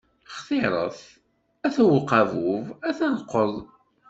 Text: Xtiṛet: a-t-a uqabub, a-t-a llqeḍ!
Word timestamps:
Xtiṛet: 0.35 0.99
a-t-a 1.65 1.83
uqabub, 1.97 2.65
a-t-a 2.87 3.07
llqeḍ! 3.15 3.53